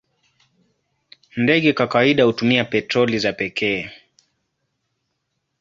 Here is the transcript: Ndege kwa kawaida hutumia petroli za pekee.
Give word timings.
Ndege 1.37 1.73
kwa 1.73 1.87
kawaida 1.87 2.23
hutumia 2.23 2.65
petroli 2.65 3.19
za 3.19 3.33
pekee. 3.33 3.89